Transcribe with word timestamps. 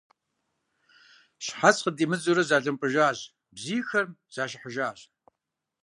Щхьэц 1.45 1.77
къыдимыдзурэ 1.83 2.43
зэлымпӀыжащ, 2.49 3.19
бзийхэм 3.55 4.09
зашыхьыжащ. 4.33 4.99